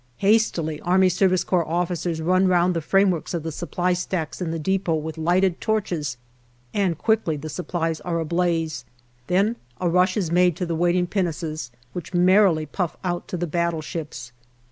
Hastily 0.17 0.81
A.S.C. 0.83 1.23
officers 1.51 2.21
run 2.23 2.47
round 2.47 2.73
the 2.75 2.81
frameworks 2.81 3.35
of 3.35 3.43
the 3.43 3.51
Supply 3.51 3.93
stacks 3.93 4.41
in 4.41 4.49
the 4.49 4.57
depot 4.57 4.95
with 4.95 5.15
lighted 5.15 5.61
torches, 5.61 6.17
and 6.73 6.97
quickly 6.97 7.37
the 7.37 7.49
supplies 7.49 8.01
are 8.01 8.17
ablaze. 8.19 8.83
Then 9.27 9.57
a 9.79 9.87
rush 9.87 10.17
is 10.17 10.31
made 10.31 10.55
to 10.55 10.65
the 10.65 10.73
waiting 10.73 11.05
pinnaces, 11.05 11.69
which 11.93 12.15
merrily 12.15 12.65
puff 12.65 12.97
out 13.03 13.27
to 13.27 13.37
the 13.37 13.45
battleships. 13.45 14.31